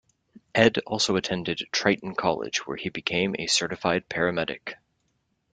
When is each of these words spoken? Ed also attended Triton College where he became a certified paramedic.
Ed 0.55 0.79
also 0.87 1.15
attended 1.15 1.67
Triton 1.71 2.15
College 2.15 2.65
where 2.65 2.75
he 2.77 2.89
became 2.89 3.35
a 3.37 3.45
certified 3.45 4.09
paramedic. 4.09 4.77